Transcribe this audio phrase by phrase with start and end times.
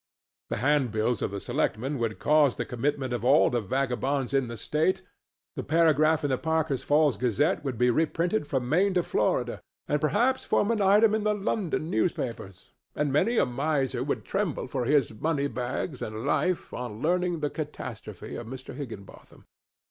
[0.49, 4.57] The handbills of the selectmen would cause the commitment of all the vagabonds in the
[4.57, 5.03] State,
[5.55, 10.01] the paragraph in the Parker's Falls Gazette would be reprinted from Maine to Florida, and
[10.01, 14.85] perhaps form an item in the London newspapers, and many a miser would tremble for
[14.85, 18.73] his moneybags and life on learning the catastrophe of Mr.
[18.73, 19.45] Higginbotham.